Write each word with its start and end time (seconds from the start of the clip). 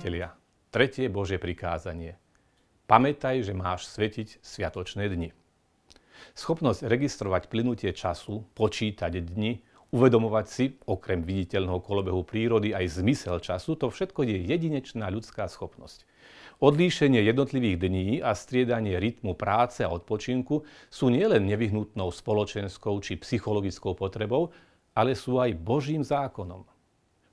priatelia, 0.00 0.32
tretie 0.72 1.12
Božie 1.12 1.36
prikázanie. 1.36 2.16
Pamätaj, 2.88 3.44
že 3.44 3.52
máš 3.52 3.84
svetiť 3.92 4.40
sviatočné 4.40 5.12
dni. 5.12 5.36
Schopnosť 6.32 6.88
registrovať 6.88 7.52
plynutie 7.52 7.92
času, 7.92 8.48
počítať 8.56 9.20
dni, 9.20 9.60
uvedomovať 9.92 10.46
si, 10.48 10.64
okrem 10.88 11.20
viditeľného 11.20 11.84
kolobehu 11.84 12.24
prírody, 12.24 12.72
aj 12.72 12.96
zmysel 12.96 13.44
času, 13.44 13.76
to 13.76 13.92
všetko 13.92 14.24
je 14.24 14.40
jedinečná 14.40 15.12
ľudská 15.12 15.44
schopnosť. 15.52 16.08
Odlíšenie 16.64 17.20
jednotlivých 17.20 17.76
dní 17.84 18.24
a 18.24 18.32
striedanie 18.32 18.96
rytmu 18.96 19.36
práce 19.36 19.84
a 19.84 19.92
odpočinku 19.92 20.64
sú 20.88 21.12
nielen 21.12 21.44
nevyhnutnou 21.44 22.08
spoločenskou 22.08 23.04
či 23.04 23.20
psychologickou 23.20 23.92
potrebou, 23.92 24.48
ale 24.96 25.12
sú 25.12 25.36
aj 25.36 25.60
Božím 25.60 26.00
zákonom. 26.00 26.64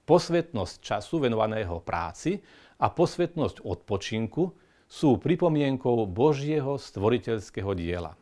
Posvetnosť 0.08 0.76
času 0.80 1.20
venovaného 1.20 1.84
práci 1.84 2.40
a 2.80 2.88
posvetnosť 2.88 3.60
odpočinku 3.60 4.56
sú 4.88 5.20
pripomienkou 5.20 6.08
Božieho 6.08 6.80
stvoriteľského 6.80 7.76
diela. 7.76 8.16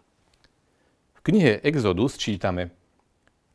V 1.13 1.19
knihe 1.21 1.61
Exodus 1.61 2.17
čítame 2.17 2.73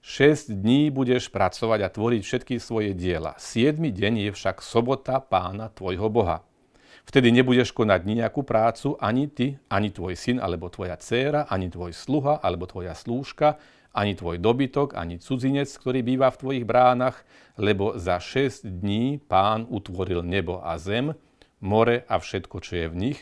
6 0.00 0.54
dní 0.54 0.94
budeš 0.94 1.28
pracovať 1.28 1.80
a 1.82 1.92
tvoriť 1.92 2.22
všetky 2.22 2.54
svoje 2.62 2.94
diela. 2.94 3.34
7 3.34 3.82
deň 3.82 4.14
je 4.24 4.30
však 4.30 4.62
sobota 4.62 5.18
pána 5.18 5.68
tvojho 5.74 6.06
Boha. 6.06 6.46
Vtedy 7.10 7.34
nebudeš 7.34 7.74
konať 7.74 8.06
nejakú 8.06 8.46
prácu 8.46 8.94
ani 9.02 9.26
ty, 9.26 9.58
ani 9.66 9.90
tvoj 9.90 10.14
syn, 10.14 10.38
alebo 10.38 10.70
tvoja 10.70 10.94
dcéra, 10.94 11.50
ani 11.50 11.66
tvoj 11.66 11.90
sluha, 11.90 12.38
alebo 12.38 12.70
tvoja 12.70 12.94
slúžka, 12.94 13.58
ani 13.90 14.14
tvoj 14.14 14.38
dobytok, 14.38 14.94
ani 14.94 15.18
cudzinec, 15.18 15.66
ktorý 15.66 16.06
býva 16.06 16.30
v 16.30 16.40
tvojich 16.40 16.64
bránach, 16.66 17.26
lebo 17.58 17.98
za 17.98 18.22
6 18.22 18.66
dní 18.66 19.18
pán 19.18 19.66
utvoril 19.66 20.22
nebo 20.22 20.62
a 20.62 20.78
zem, 20.78 21.14
more 21.60 22.06
a 22.06 22.16
všetko, 22.18 22.56
čo 22.62 22.72
je 22.76 22.86
v 22.88 22.96
nich. 22.96 23.18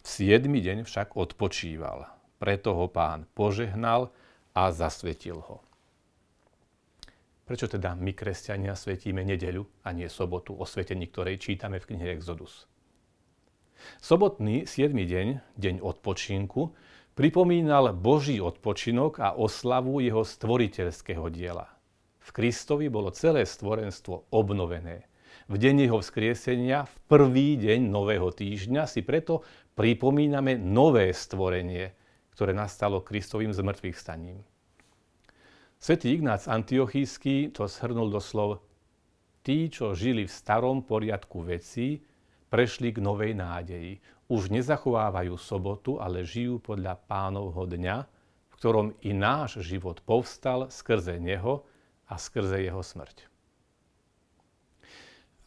V 0.00 0.08
7 0.08 0.48
deň 0.48 0.88
však 0.88 1.14
odpočíval. 1.16 2.08
Preto 2.40 2.72
ho 2.72 2.88
pán 2.88 3.28
požehnal 3.36 4.08
a 4.56 4.72
zasvetil 4.72 5.44
ho. 5.44 5.60
Prečo 7.44 7.66
teda 7.66 7.98
my, 7.98 8.14
kresťania, 8.14 8.78
svetíme 8.78 9.26
nedeľu 9.26 9.66
a 9.82 9.90
nie 9.90 10.06
sobotu, 10.06 10.54
o 10.54 10.62
svetení 10.62 11.10
ktorej 11.10 11.42
čítame 11.42 11.82
v 11.82 11.92
knihe 11.92 12.14
Exodus? 12.14 12.70
Sobotný 13.98 14.70
7. 14.70 14.94
deň, 14.94 15.58
deň 15.58 15.74
odpočinku, 15.82 16.72
pripomínal 17.20 17.92
Boží 17.92 18.40
odpočinok 18.40 19.20
a 19.20 19.36
oslavu 19.36 20.00
jeho 20.00 20.24
stvoriteľského 20.24 21.28
diela. 21.28 21.68
V 22.16 22.28
Kristovi 22.32 22.88
bolo 22.88 23.12
celé 23.12 23.44
stvorenstvo 23.44 24.32
obnovené. 24.32 25.04
V 25.44 25.60
deň 25.60 25.84
jeho 25.84 26.00
vzkriesenia, 26.00 26.88
v 26.88 26.96
prvý 27.12 27.60
deň 27.60 27.92
nového 27.92 28.32
týždňa 28.32 28.88
si 28.88 29.04
preto 29.04 29.44
pripomíname 29.76 30.56
nové 30.56 31.12
stvorenie, 31.12 31.92
ktoré 32.32 32.56
nastalo 32.56 33.04
Kristovým 33.04 33.52
zmrtvých 33.52 34.00
staním. 34.00 34.40
Svetý 35.76 36.16
Ignác 36.16 36.48
Antiochísky 36.48 37.52
to 37.52 37.68
shrnul 37.68 38.08
do 38.08 38.24
slov 38.24 38.64
Tí, 39.44 39.68
čo 39.68 39.92
žili 39.92 40.24
v 40.24 40.32
starom 40.32 40.80
poriadku 40.88 41.44
vecí, 41.44 42.00
prešli 42.48 42.96
k 42.96 43.04
novej 43.04 43.36
nádeji 43.36 44.00
už 44.30 44.54
nezachovávajú 44.54 45.34
sobotu, 45.34 45.98
ale 45.98 46.22
žijú 46.22 46.62
podľa 46.62 46.94
pánovho 47.10 47.66
dňa, 47.66 47.96
v 48.46 48.54
ktorom 48.54 48.94
i 49.02 49.10
náš 49.10 49.58
život 49.66 49.98
povstal 50.06 50.70
skrze 50.70 51.18
neho 51.18 51.66
a 52.06 52.14
skrze 52.14 52.62
jeho 52.62 52.78
smrť. 52.78 53.26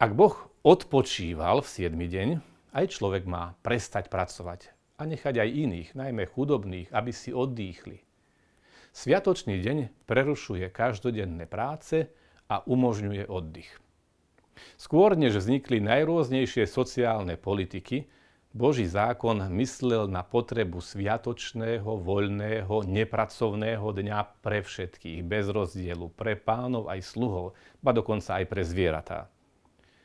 Ak 0.03 0.12
Boh 0.20 0.36
odpočíval 0.67 1.64
v 1.64 1.67
7. 1.88 1.95
deň, 1.95 2.30
aj 2.75 2.85
človek 2.91 3.24
má 3.24 3.56
prestať 3.63 4.12
pracovať 4.12 4.75
a 5.00 5.07
nechať 5.07 5.40
aj 5.40 5.50
iných, 5.50 5.90
najmä 5.96 6.28
chudobných, 6.28 6.91
aby 6.91 7.16
si 7.16 7.31
oddýchli. 7.31 8.03
Sviatočný 8.91 9.63
deň 9.63 10.06
prerušuje 10.06 10.68
každodenné 10.69 11.47
práce 11.47 12.12
a 12.52 12.59
umožňuje 12.68 13.31
oddych. 13.31 13.72
Skôr 14.75 15.16
než 15.16 15.40
vznikli 15.40 15.81
najrôznejšie 15.81 16.68
sociálne 16.68 17.40
politiky, 17.40 18.06
Boží 18.53 18.86
zákon 18.86 19.50
myslel 19.58 20.06
na 20.14 20.22
potrebu 20.22 20.78
sviatočného, 20.78 21.97
voľného, 21.97 22.86
nepracovného 22.86 23.81
dňa 23.81 24.46
pre 24.46 24.62
všetkých, 24.62 25.25
bez 25.25 25.50
rozdielu, 25.50 26.14
pre 26.14 26.38
pánov 26.38 26.86
aj 26.86 27.02
sluhov, 27.02 27.58
ba 27.81 27.90
dokonca 27.90 28.38
aj 28.38 28.46
pre 28.46 28.62
zvieratá. 28.62 29.25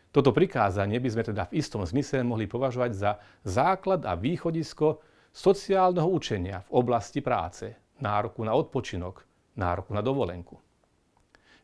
Toto 0.09 0.33
prikázanie 0.33 0.97
by 0.97 1.09
sme 1.13 1.29
teda 1.29 1.53
v 1.53 1.61
istom 1.61 1.85
zmysle 1.85 2.25
mohli 2.25 2.49
považovať 2.49 2.91
za 2.97 3.21
základ 3.45 4.09
a 4.09 4.17
východisko 4.17 5.05
sociálneho 5.29 6.09
učenia 6.09 6.65
v 6.65 6.71
oblasti 6.73 7.21
práce, 7.21 7.77
nároku 8.01 8.49
na 8.49 8.57
odpočinok, 8.57 9.29
nároku 9.61 9.93
na 9.93 10.01
dovolenku. 10.01 10.57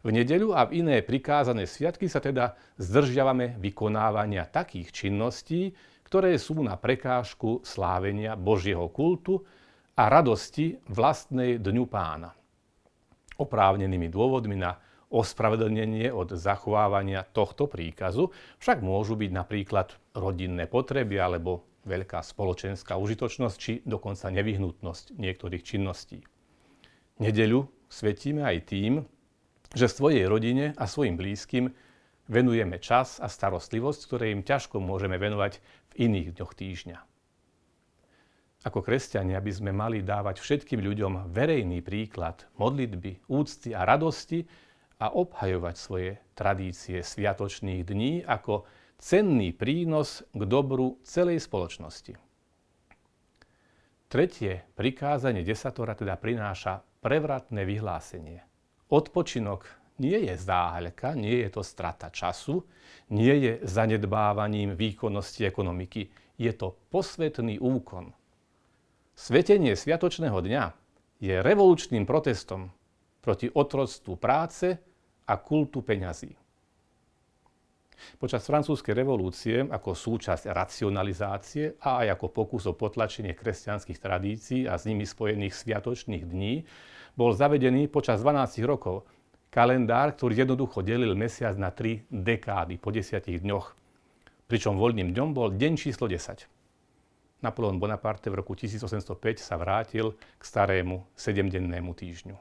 V 0.04 0.12
nedeľu 0.12 0.52
a 0.52 0.68
v 0.68 0.84
iné 0.84 1.00
prikázané 1.00 1.64
sviatky 1.64 2.12
sa 2.12 2.20
teda 2.20 2.60
zdržiavame 2.76 3.56
vykonávania 3.56 4.44
takých 4.52 4.92
činností, 4.92 5.72
ktoré 6.14 6.38
sú 6.38 6.62
na 6.62 6.78
prekážku 6.78 7.66
slávenia 7.66 8.38
Božieho 8.38 8.86
kultu 8.86 9.42
a 9.98 10.06
radosti 10.06 10.78
vlastnej 10.86 11.58
dňu 11.58 11.90
pána. 11.90 12.30
Oprávnenými 13.34 14.06
dôvodmi 14.14 14.54
na 14.54 14.78
ospravedlnenie 15.10 16.14
od 16.14 16.38
zachovávania 16.38 17.26
tohto 17.26 17.66
príkazu 17.66 18.30
však 18.62 18.78
môžu 18.78 19.18
byť 19.18 19.30
napríklad 19.34 19.98
rodinné 20.14 20.70
potreby 20.70 21.18
alebo 21.18 21.66
veľká 21.82 22.22
spoločenská 22.22 22.94
užitočnosť 22.94 23.56
či 23.58 23.82
dokonca 23.82 24.30
nevyhnutnosť 24.30 25.18
niektorých 25.18 25.66
činností. 25.66 26.22
Nedeľu 27.18 27.66
svetíme 27.90 28.46
aj 28.46 28.70
tým, 28.70 29.02
že 29.74 29.90
svojej 29.90 30.30
rodine 30.30 30.78
a 30.78 30.86
svojim 30.86 31.18
blízkym 31.18 31.74
venujeme 32.28 32.80
čas 32.80 33.20
a 33.20 33.28
starostlivosť, 33.28 34.00
ktoré 34.08 34.24
im 34.32 34.44
ťažko 34.44 34.80
môžeme 34.80 35.20
venovať 35.20 35.60
v 35.92 36.08
iných 36.08 36.28
dňoch 36.38 36.52
týždňa. 36.56 36.98
Ako 38.64 38.80
kresťania 38.80 39.44
by 39.44 39.52
sme 39.52 39.72
mali 39.76 40.00
dávať 40.00 40.40
všetkým 40.40 40.80
ľuďom 40.80 41.28
verejný 41.28 41.84
príklad 41.84 42.48
modlitby, 42.56 43.28
úcty 43.28 43.76
a 43.76 43.84
radosti 43.84 44.48
a 45.04 45.12
obhajovať 45.12 45.74
svoje 45.76 46.16
tradície 46.32 47.04
sviatočných 47.04 47.84
dní 47.84 48.24
ako 48.24 48.64
cenný 48.96 49.52
prínos 49.52 50.24
k 50.32 50.42
dobru 50.48 50.96
celej 51.04 51.44
spoločnosti. 51.44 52.16
Tretie 54.08 54.64
prikázanie 54.72 55.44
desatora 55.44 55.92
teda 55.92 56.16
prináša 56.16 56.80
prevratné 57.04 57.68
vyhlásenie. 57.68 58.40
Odpočinok 58.88 59.68
nie 59.98 60.18
je 60.26 60.34
záhľka, 60.34 61.14
nie 61.14 61.42
je 61.46 61.48
to 61.54 61.62
strata 61.62 62.10
času, 62.10 62.64
nie 63.14 63.34
je 63.38 63.52
zanedbávaním 63.62 64.74
výkonnosti 64.74 65.46
ekonomiky. 65.46 66.10
Je 66.34 66.50
to 66.50 66.74
posvetný 66.90 67.62
úkon. 67.62 68.10
Svetenie 69.14 69.78
Sviatočného 69.78 70.42
dňa 70.42 70.64
je 71.22 71.34
revolučným 71.38 72.02
protestom 72.02 72.74
proti 73.22 73.46
otroctvu 73.46 74.18
práce 74.18 74.74
a 75.24 75.34
kultu 75.38 75.80
peňazí. 75.80 76.34
Počas 78.18 78.44
francúzskej 78.44 78.92
revolúcie 78.92 79.64
ako 79.64 79.94
súčasť 79.94 80.50
racionalizácie 80.50 81.78
a 81.80 82.04
aj 82.04 82.18
ako 82.18 82.26
pokus 82.34 82.66
o 82.66 82.74
potlačenie 82.74 83.32
kresťanských 83.32 84.02
tradícií 84.02 84.60
a 84.66 84.76
s 84.76 84.84
nimi 84.84 85.06
spojených 85.06 85.54
sviatočných 85.54 86.24
dní 86.26 86.66
bol 87.14 87.30
zavedený 87.30 87.86
počas 87.86 88.20
12 88.20 88.66
rokov 88.66 89.06
kalendár, 89.54 90.18
ktorý 90.18 90.42
jednoducho 90.42 90.82
delil 90.82 91.14
mesiac 91.14 91.54
na 91.54 91.70
tri 91.70 92.02
dekády 92.10 92.74
po 92.74 92.90
desiatich 92.90 93.38
dňoch. 93.38 93.78
Pričom 94.50 94.74
voľným 94.74 95.14
dňom 95.14 95.30
bol 95.30 95.54
deň 95.54 95.78
číslo 95.78 96.10
10. 96.10 96.50
Napoleon 97.38 97.78
Bonaparte 97.78 98.34
v 98.34 98.42
roku 98.42 98.58
1805 98.58 99.14
sa 99.38 99.54
vrátil 99.54 100.18
k 100.18 100.42
starému 100.42 101.06
sedemdennému 101.14 101.94
týždňu. 101.94 102.34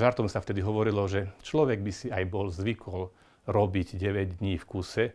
Žartom 0.00 0.32
sa 0.32 0.40
vtedy 0.40 0.64
hovorilo, 0.64 1.04
že 1.04 1.28
človek 1.44 1.84
by 1.84 1.92
si 1.92 2.08
aj 2.08 2.24
bol 2.32 2.48
zvykol 2.48 3.12
robiť 3.44 4.00
9 4.00 4.40
dní 4.40 4.56
v 4.56 4.64
kuse 4.64 5.12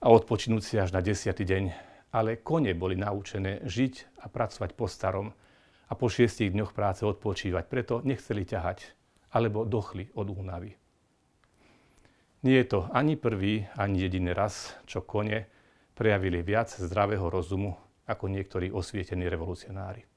a 0.00 0.06
odpočinúť 0.08 0.62
si 0.64 0.74
až 0.80 0.96
na 0.96 1.04
10. 1.04 1.36
deň, 1.36 1.64
ale 2.16 2.40
kone 2.40 2.72
boli 2.72 2.96
naučené 2.96 3.60
žiť 3.68 4.24
a 4.24 4.32
pracovať 4.32 4.72
po 4.72 4.88
starom 4.88 5.36
a 5.84 5.92
po 5.92 6.08
šiestich 6.08 6.48
dňoch 6.48 6.72
práce 6.72 7.04
odpočívať. 7.04 7.68
Preto 7.68 8.00
nechceli 8.00 8.48
ťahať 8.48 8.99
alebo 9.30 9.62
dochli 9.62 10.10
od 10.18 10.26
únavy. 10.30 10.74
Nie 12.42 12.64
je 12.64 12.72
to 12.72 12.80
ani 12.90 13.20
prvý, 13.20 13.68
ani 13.76 14.02
jediný 14.02 14.32
raz, 14.32 14.74
čo 14.88 15.04
kone 15.04 15.46
prejavili 15.94 16.40
viac 16.40 16.72
zdravého 16.72 17.28
rozumu 17.28 17.76
ako 18.08 18.26
niektorí 18.26 18.72
osvietení 18.72 19.28
revolucionári. 19.28 20.09